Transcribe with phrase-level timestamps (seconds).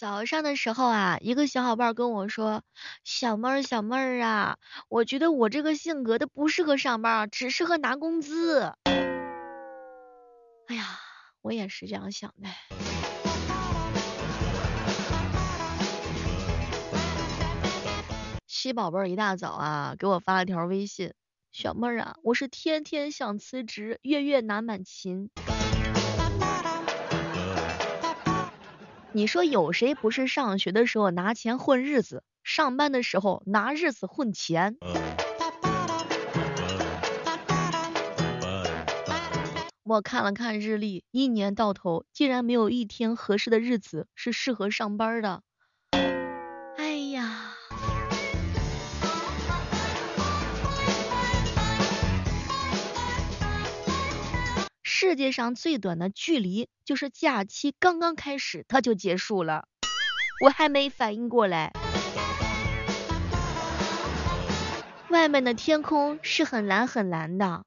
[0.00, 2.62] 早上的时候啊，一个小伙伴跟我说
[3.04, 4.56] ：“小妹儿，小妹儿啊，
[4.88, 8.72] 我觉得我这个性格的不适合上班，只适合拿工资。”
[10.68, 10.98] 哎呀，
[11.42, 12.48] 我也是这样想的。
[18.46, 21.12] 七宝贝儿一大早啊，给我发了条微信
[21.52, 25.28] ：“小妹儿啊，我是天天想辞职，月月拿满勤。”
[29.12, 34.76] 你说有谁不是上学的时候拿钱混日子，上班的时候拿日子混钱？
[39.82, 45.42] 我看了看日历，一年到头竟然没有一天合适的日子是适合上班的。
[55.02, 59.66] 世界上最短的距离就是假期刚刚开始它就结束了，
[60.44, 61.72] 我还没反应过来。
[65.08, 67.64] 外面的天空是很蓝很蓝的。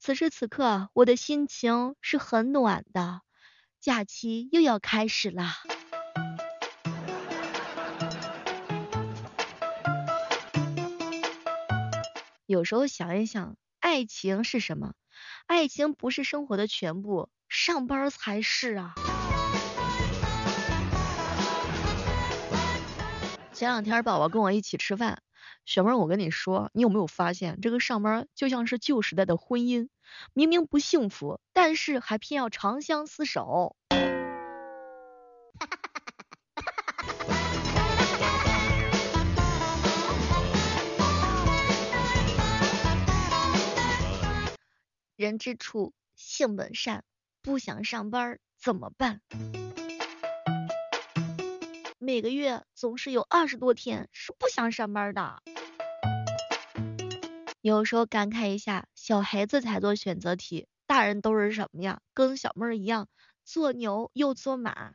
[0.00, 3.20] 此时此刻，我的心情是很暖的，
[3.80, 5.52] 假期又要开始了。
[12.46, 14.94] 有时候想一想，爱情是什么？
[15.46, 18.94] 爱情不是生活的全部，上班才是啊。
[23.52, 25.22] 前两天宝宝跟我一起吃饭。
[25.66, 29.88] 小妹，我跟你说，你有没有发现这个上班就像是旧时代的婚姻，
[30.32, 33.76] 明明不幸福，但是还偏要长相厮守。
[35.60, 35.78] 哈 哈
[45.24, 47.02] 人之初，性本善，
[47.40, 49.22] 不想上班怎么办？
[51.98, 55.42] 每个月总是有二十多天是不想上班的。
[57.62, 62.02] 有时候感慨一下，小孩子才做选择题，大人都是什么呀？
[62.12, 63.08] 跟小妹儿一样，
[63.46, 64.92] 做牛又做马。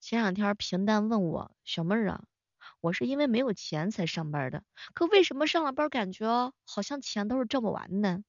[0.00, 2.24] 前两天平淡问我，小妹儿啊，
[2.84, 4.62] 我是因为没有钱才上班的，
[4.92, 8.22] 可为什么上了班感觉好像钱都是挣不完呢？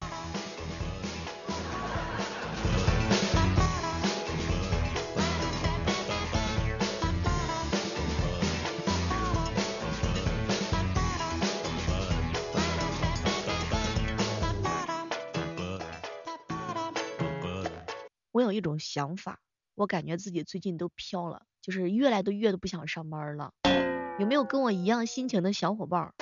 [18.32, 19.38] 我有一种想法，
[19.74, 23.52] 我感觉自己最近都飘了，就是越来的越都不想上班了。
[24.18, 26.14] 有没有跟我一样心情的小伙伴？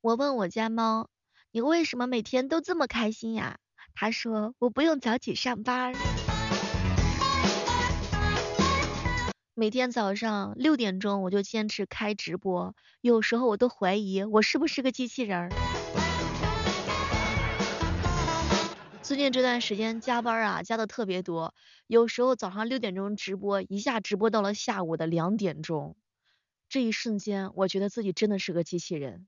[0.00, 1.08] 我问我家猫，
[1.52, 3.58] 你为什么每天都这么开心呀？
[3.94, 5.94] 它说，我不用早起上班。
[9.54, 15.50] 每天早上六点钟我就坚持开直播，有时候我都怀疑我是不是个机器人儿。
[19.04, 21.54] 最近这段时间加班啊加的特别多，
[21.86, 25.94] 有时候早上六点钟直播，一下直播到了下午的两点钟，
[26.70, 29.26] 这一瞬间我觉得自己真的是个机器人。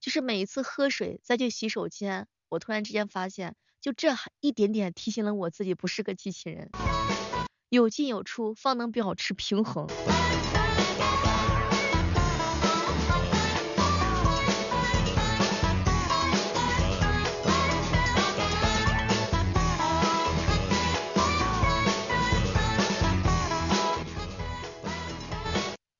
[0.00, 3.54] 就是每一次喝水再去洗手间，我突然之间发现。
[3.80, 4.08] 就这
[4.40, 6.68] 一点点提醒了我自己不是个机器人，
[7.68, 9.86] 有进有出方能保持平衡。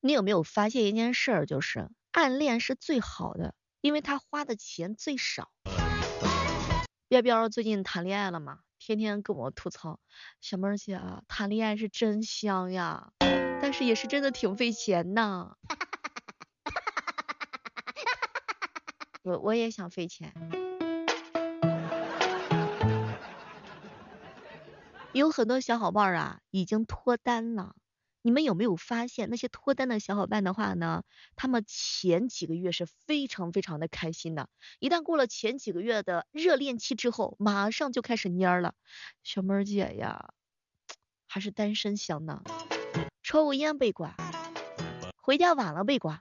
[0.05, 5.53] 你有没有发现一件事儿，就是暗恋是最好的，因为他花的钱最少。
[7.07, 8.59] 彪彪最近谈恋爱了嘛？
[8.81, 10.01] 天天跟我吐槽，
[10.41, 15.55] 小妹儿姐啊谈恋爱是真香呀，但是也是真的挺费钱呐。
[19.23, 20.35] 我我也想费钱。
[25.13, 27.77] 有很多小伙伴啊，已经脱单了。
[28.25, 31.03] 你们有没有发现那些脱单的小伙伴的话呢？
[31.35, 34.49] 他们前几个月是非常非常的开心的，
[34.79, 38.75] 一旦过了前几个月的热恋期之后，马上就开始蔫了。
[39.25, 40.35] 小妹儿姐呀，
[41.27, 42.43] 还是单身香呢。
[43.25, 44.15] 抽个烟被管，
[45.21, 46.21] 回家晚了被管，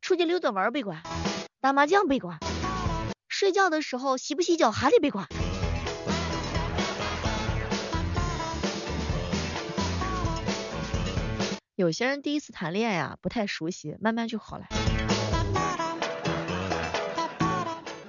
[0.00, 1.02] 出去溜达玩被管，
[1.60, 2.40] 打麻将被管，
[3.28, 5.28] 睡觉的时候洗不洗脚还得被管。
[11.74, 14.66] 有些人第一次谈恋爱啊，不太熟悉，慢慢就好了。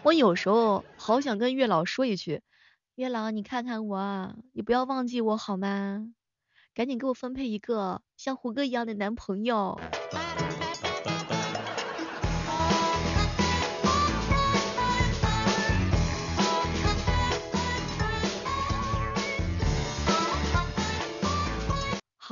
[0.03, 2.41] 我有时候好想跟月老说一句，
[2.95, 6.09] 月老你看看我，你不要忘记我好吗？
[6.73, 9.79] 赶紧给我分配一个像胡歌一样的男朋友。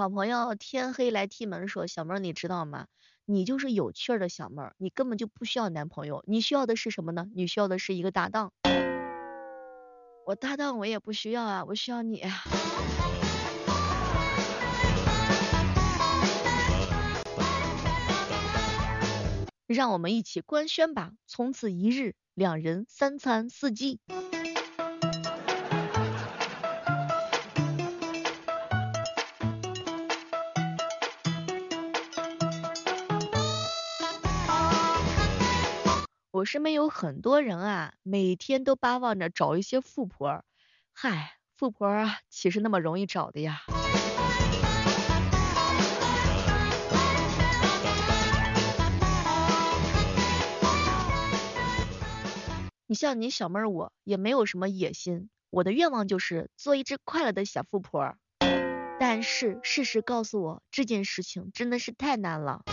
[0.02, 2.88] 好朋友天黑来踢门说：“小妹儿，你知道吗？
[3.26, 7.28] 你就是有趣儿的小妹儿，你根本就不需要男朋友，你需要的是什么呢？
[7.36, 8.52] 你需要的是一个搭档。
[10.26, 12.24] 我搭档我也不需要啊，我需要你。
[19.68, 24.00] 让我们一起官宣吧，从此一日两人三餐四季。”
[36.42, 40.44] 我身边有很多人啊，每天都巴望着找一些富婆。
[40.92, 43.62] 嗨，富婆啊，岂是那么容易找的呀？
[52.88, 58.16] 你像你小妹儿，我也没有什么野心，我的愿望就是做一只快乐的小富婆。
[59.00, 62.64] 但是事实告诉我，这件事情真的是太难了。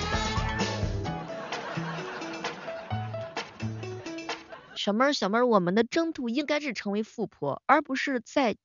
[4.79, 8.57] 小妹儿，小妹儿，我们的征途应该是成为富婆，而不是在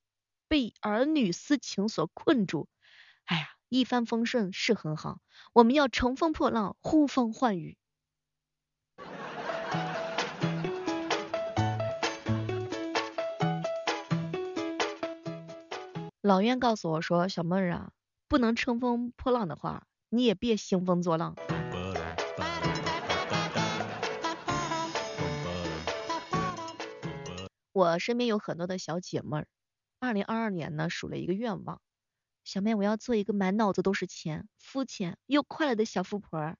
[0.47, 2.67] 被儿女私情所困住。
[3.25, 5.21] 哎呀，一帆风顺是很好，
[5.53, 7.79] 我们要乘风破浪，呼风唤雨。
[16.21, 17.89] 老冤告诉我说，小妹儿啊，
[18.27, 21.35] 不能乘风破浪的话，你也别兴风作浪。
[27.75, 29.47] 我身边有很多的小姐妹儿，
[29.99, 31.81] 二零二二年呢，数了一个愿望，
[32.43, 36.55] 小妹，我要做一个满脑子都是钱、肤浅又快乐的小富婆。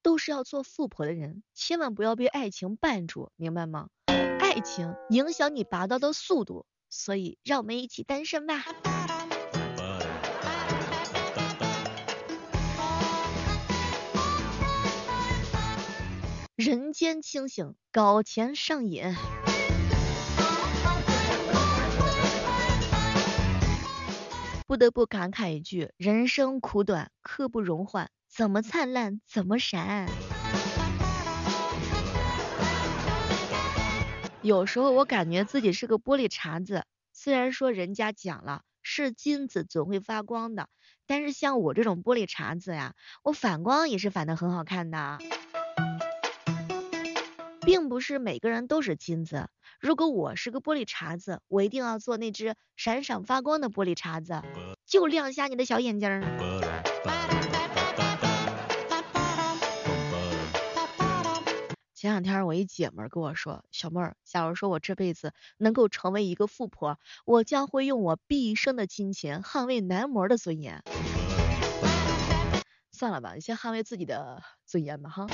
[0.00, 3.88] 都是要做富婆的人，千万不要被爱情绊住，明白吗？
[4.06, 6.64] 爱情影响你拔刀的速度。
[6.98, 8.64] 所以，让我们一起单身吧。
[16.56, 19.14] 人间清醒，搞钱上瘾。
[24.66, 30.08] 不得不感慨一句：人生苦短，刻不容缓，怎么灿烂怎么闪。
[34.46, 40.68] 有时候我感觉自己是个玻璃碴子，虽然说人家讲了是金子总会发光的，
[41.04, 42.94] 但是像我这种玻璃碴子呀，
[43.24, 45.18] 我反光也是反的很好看的，
[47.62, 49.48] 并不是每个人都是金子。
[49.80, 54.40] 如果我是个玻璃碴子，我一定要做那只闪闪发光的玻璃碴子，
[54.86, 56.22] 就亮瞎你的小眼睛。
[62.06, 70.84] 前两天我一姐们跟我说，小妹儿，假如说我这辈子能够成为一个富婆，我将会用我毕生的金钱捍卫男模的尊严。
[72.92, 75.26] 算了吧，你先捍卫自己的尊严吧哈。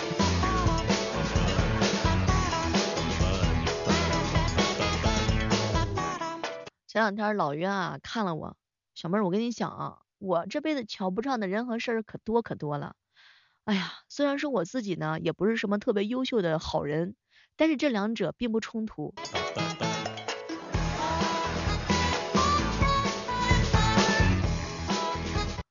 [6.86, 8.56] 前两天老冤啊看了我，
[8.94, 12.96] 小妹儿，我跟你讲啊，我这辈子瞧不上的人和事儿可多可多了。
[13.64, 17.14] 哎呀，虽然说我自己呢也不是什么特别优秀的好人，
[17.56, 19.14] 但是这两者并不冲突。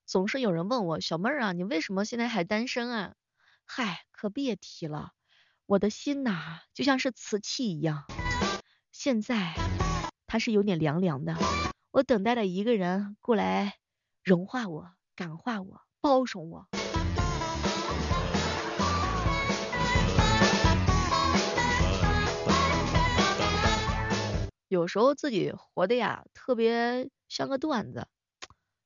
[0.06, 3.16] 总是有人问我小妹儿啊，你为什么现在还单身啊？
[3.66, 5.12] 嗨，可别提了，
[5.66, 8.06] 我的心呐就像是瓷器一样，
[8.94, 9.54] 现在
[10.28, 11.36] 它是有点凉凉的，
[11.92, 13.76] 我等待着一个人过来
[14.24, 16.70] 融化我、感化我、包容我。
[24.72, 28.08] 有时候自己活的呀，特别像个段子。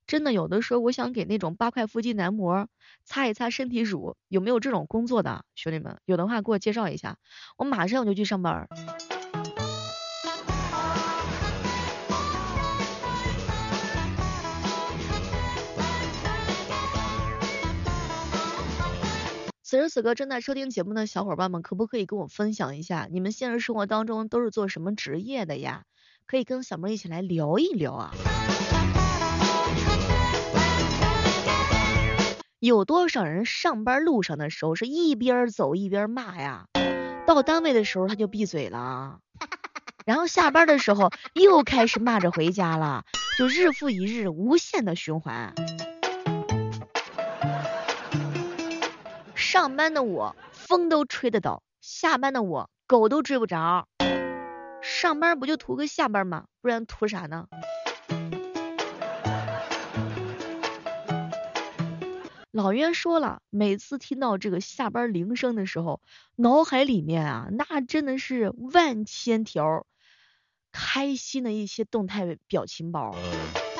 [0.04, 2.66] 真的，有的时候我想给那种八块腹肌男模
[3.04, 5.98] 擦一擦身体乳，有没有这种工作的兄弟们？
[6.04, 7.18] 有的话给我介绍一下，
[7.56, 8.68] 我马上我就去上班。
[19.68, 25.82] 此时此刻正在收听节目的小伙伴们，可不可以跟我分享一下，你们现实生活当中都是做什么职业的呀？
[26.24, 28.14] 可以跟小妹一起来聊一聊啊。
[32.60, 36.66] 有多少人上班路上的时候是一边走一边骂呀？
[37.26, 39.18] 到单位的时候他就闭嘴了，
[40.04, 43.02] 然后下班的时候又开始骂着回家了，
[43.36, 45.52] 就日复一日，无限的循环。
[49.56, 53.88] 上班的我风都吹得倒，下班的我狗都追不着。
[54.82, 56.44] 上班不就图个下班吗？
[56.60, 57.48] 不然图啥呢？
[62.50, 66.02] 老袁说了，每次听到这个下班铃声的时候，
[66.34, 69.86] 脑海里面啊，那真的是万千条
[70.70, 73.16] 开心的一些动态表情包。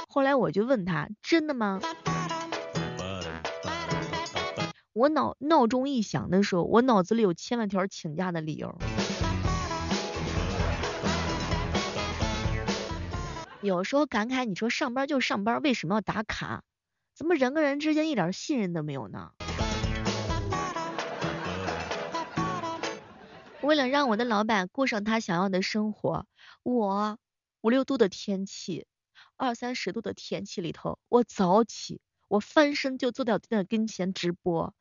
[0.09, 1.83] 后来我就问他，真的吗？
[4.97, 8.79] 我脑闹钟一响的时候，我脑子里有千万条请假的理由。
[13.61, 16.65] 有时候感慨，你说上班就上班，为什么要打卡？
[17.15, 19.33] 怎么人跟人之间一点信任都没有呢？
[23.61, 26.25] 为了让我的老板过上他想要的生活，
[26.63, 27.19] 我
[27.61, 28.87] 五六度的天气，
[29.37, 34.73] 二三十度的天气里头，我早起，我翻身就坐到电脑跟前直播。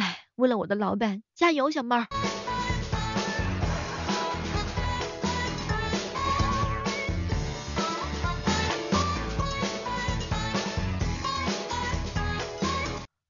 [0.00, 2.06] 哎，为了我的老板，加油，小妹儿！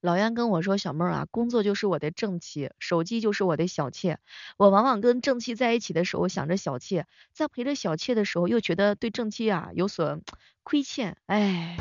[0.00, 4.20] 老袁跟我说，小妹儿啊，工作就是我的正妻，手机就是我的小妾。
[4.56, 10.20] 我往往跟正妻在一起的时候想着小妾，在陪着小妾的时候又觉得对正妻啊有所
[10.62, 11.16] 亏欠。
[11.26, 11.76] 哎。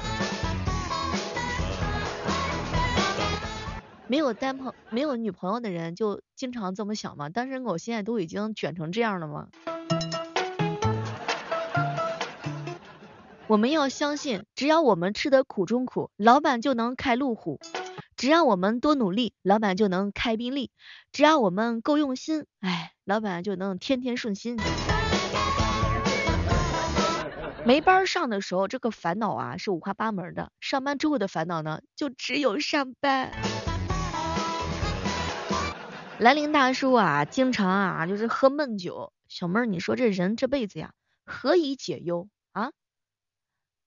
[4.10, 7.30] 没有单朋没有女朋友的人就经常这么想吗？
[7.30, 9.50] 单身狗现在都已经卷成这样了吗？
[13.46, 17.60] 我们要相信，只要我们吃得苦中苦，老板就能开路虎；
[18.18, 20.72] 只要我们多努力，老板就能开宾利；
[21.12, 24.58] 只要我们够用心，哎，老板就能天天顺心。
[27.64, 33.32] 没班上的时候，这个烦恼啊是五花八门的；上班之后的烦恼呢，就只有上班。
[36.20, 39.14] 兰陵大叔啊，经常啊就是喝闷酒。
[39.30, 42.74] 小妹儿，你说这人这辈子呀，何以解忧啊？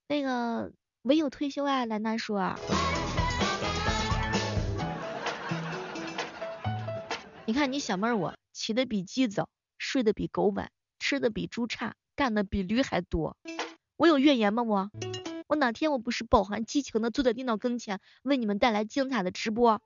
[0.09, 0.73] 那个
[1.03, 2.59] 唯有退休啊，兰大叔啊。
[7.45, 13.37] 你看你小妹儿，我起的比鸡早，睡的比狗晚，吃的比猪差，干的比驴还多。
[13.99, 14.62] 我有怨言吗？
[14.62, 14.91] 我
[15.49, 19.83] 我哪天我不是饱含激情的坐在电脑跟前，为你们带来精彩的直播？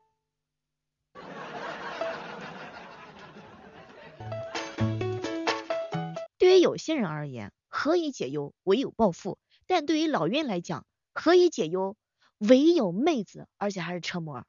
[6.57, 9.37] 对有些人而言，何以解忧，唯有暴富；
[9.67, 11.99] 但对于老岳来讲，何以解忧，
[12.39, 14.43] 唯有妹子，而且还是车模。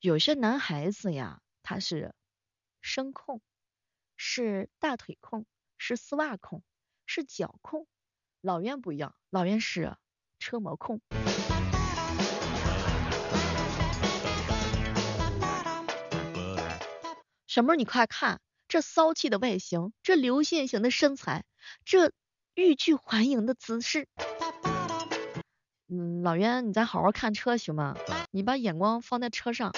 [0.00, 2.12] 有些男孩子呀，他是
[2.80, 3.40] 声控，
[4.16, 5.46] 是大腿控，
[5.78, 6.64] 是丝袜控，
[7.06, 7.86] 是脚控。
[8.40, 9.96] 老岳不一样，老岳是
[10.40, 11.00] 车模控。
[17.54, 21.44] 小妹，你快看这骚气的外形，这流线型的身材，
[21.84, 22.10] 这
[22.54, 24.08] 欲拒还迎的姿势。
[25.86, 27.94] 嗯，老袁，你再好好看车行吗？
[28.30, 29.70] 你把眼光放在车上。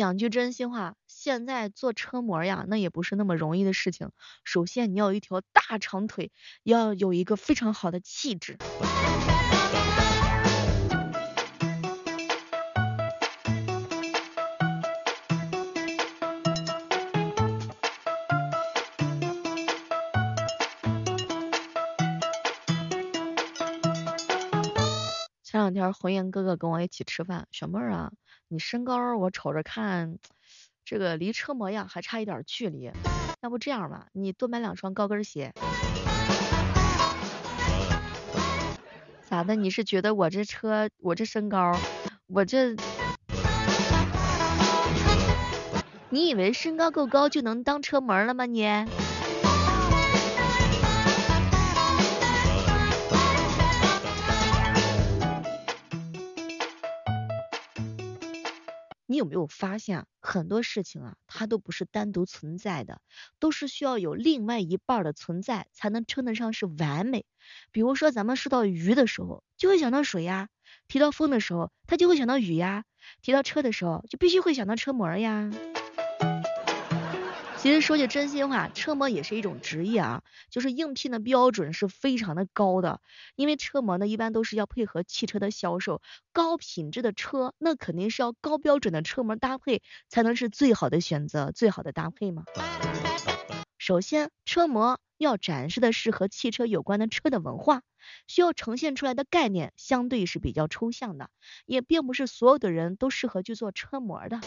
[0.00, 4.12] 讲句真心话，现在做车模呀，那也不是那么容易的事情。
[4.44, 8.56] 首先你要有一条大长腿，要有一个非常好的气质。
[25.44, 28.12] 前两天红颜哥哥跟我一起吃饭，小妹儿啊。
[28.52, 30.18] 你身高我瞅着看，
[30.84, 32.90] 这个离车模样还差一点距离。
[33.42, 35.52] 要不这样吧，你多买两双高跟鞋。
[39.28, 39.54] 咋的？
[39.54, 41.78] 你是觉得我这车，我这身高，
[42.26, 42.74] 我这
[46.10, 48.64] 你以为身高够高就能当车模了吗你？
[59.20, 63.00] 有没有发现，很多事情啊，它都不是单独存在的，
[63.38, 67.26] 都是需要有另外一半的存在，才能称得上是完美。
[67.70, 70.46] 比如说，咱们说到鱼的时候，就会想到水呀；
[70.88, 72.82] 提到风的时候，它就会想到雨呀；
[73.22, 75.50] 提到车的时候，就必须会想到车模呀。
[77.62, 83.02] 其实说句真心话，车模也是一种职业啊，就是应聘的标准是非常的高的。
[83.36, 86.00] 因为车模呢，一般都是要配合汽车的销售，
[86.32, 92.44] 高品质的车，那肯定是要高标准的车模搭配，才能是最好的选择，最好的搭配嘛。
[93.76, 97.82] 首先，车模要展示的是和汽车有关的车的文化，
[98.26, 101.28] 需要呈现出来的概念相对是比较抽象的，
[101.66, 104.40] 也并不是所有的人都适合去做车模的。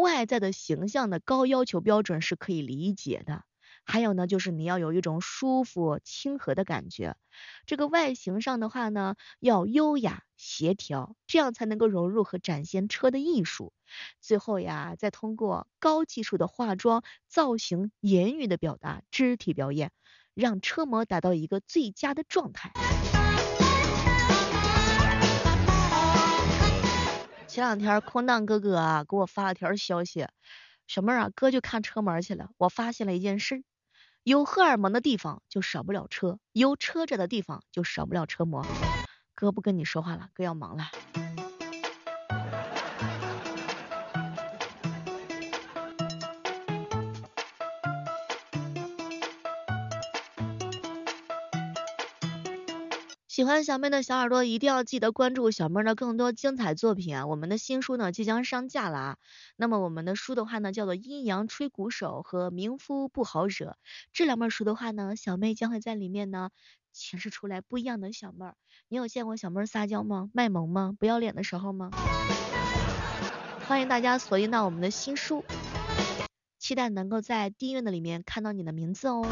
[0.00, 3.44] 外在的形象的高要求标准是可以理解的，
[3.84, 7.16] 还有呢，就是你要有一种舒服亲和的感觉。
[7.66, 13.72] 这个外形上的话呢，要优雅协调，这样才能够融入和展现车的艺术。
[14.20, 19.92] 最后呀，再通过高技术的化妆、造型、言语的表达、肢体表演，
[20.34, 22.72] 让车模达到一个最佳的状态。
[27.52, 30.28] 前两天空荡哥哥啊给我发了条消息，
[30.86, 32.50] 小妹儿啊哥去看车模去了。
[32.58, 33.64] 我发现了一件事，
[34.22, 38.64] 有荷尔蒙的地方就少不了车，有车着的地方就少不了车模。
[39.34, 40.92] 哥不跟你说话了，哥要忙了。
[53.40, 57.26] 喜欢小妹的小耳朵一定要记得关注小妹的更多精彩作品啊！
[57.26, 59.16] 我们的新书呢即将上架了啊。
[59.56, 63.70] 那么我们的书的话呢叫做《阴阳吹鼓手》和《名夫不好惹》
[64.12, 66.50] 这两本书的话呢，小妹将会在里面呢
[66.94, 68.56] 诠释出来不一样的小妹儿。
[68.88, 70.28] 你有见过小妹撒娇吗？
[70.34, 70.94] 卖萌吗？
[71.00, 71.92] 不要脸的时候吗？
[73.66, 75.46] 欢迎大家锁定到我们的新书，
[76.58, 79.26] 期待能够在订阅的里面看到你的名字哦。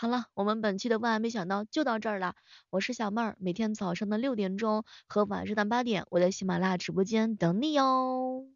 [0.00, 2.34] 好了，我们本期的万万没想到就到这儿了。
[2.70, 8.46] 我是小妹儿，每天早上的六点钟和晚上的八点，我在喜马拉雅直播间等你哟，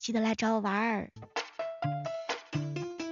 [0.00, 1.12] 记得来找我玩儿。